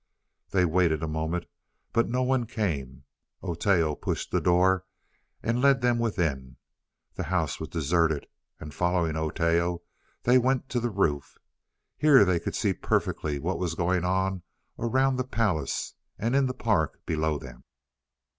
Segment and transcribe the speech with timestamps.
[0.49, 1.45] They waited a moment,
[1.93, 3.03] but no one came.
[3.43, 4.83] Oteo pushed the door
[5.43, 6.57] and led them within.
[7.13, 8.25] The house was deserted,
[8.59, 9.83] and following Oteo,
[10.23, 11.37] they went to the roof.
[11.99, 14.41] Here they could see perfectly what was going on
[14.79, 17.63] around the palace, and in the park below them.